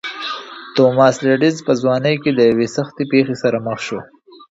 [0.75, 3.99] توماس لېډز په ځوانۍ کې له یوې سختې پېښې سره مخ شو.